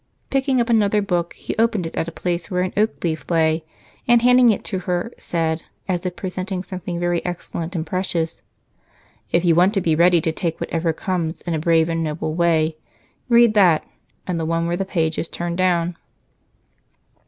Picking 0.31 0.59
up 0.59 0.67
another 0.67 0.99
book, 0.99 1.33
he 1.33 1.55
opened 1.59 1.85
it 1.85 1.93
at 1.93 2.07
a 2.07 2.11
place 2.11 2.49
where 2.49 2.63
an 2.63 2.73
oak 2.75 3.03
leaf 3.03 3.23
lay 3.29 3.63
and, 4.07 4.23
handing 4.23 4.49
it 4.49 4.63
to 4.63 4.79
her, 4.79 5.13
said, 5.19 5.61
as 5.87 6.07
if 6.07 6.15
presenting 6.15 6.63
something 6.63 6.99
very 6.99 7.23
excellent 7.23 7.75
and 7.75 7.85
precious: 7.85 8.41
"If 9.31 9.45
you 9.45 9.53
want 9.53 9.75
to 9.75 9.79
be 9.81 9.93
ready 9.93 10.19
to 10.19 10.31
take 10.31 10.59
whatever 10.59 10.91
comes 10.91 11.41
in 11.41 11.53
a 11.53 11.59
brave 11.59 11.87
and 11.87 12.03
noble 12.03 12.33
way, 12.33 12.77
read 13.29 13.53
that, 13.53 13.85
and 14.25 14.39
the 14.39 14.45
one 14.45 14.65
where 14.65 14.75
the 14.75 14.85
page 14.85 15.19
is 15.19 15.27
turned 15.27 15.59
down." 15.59 15.95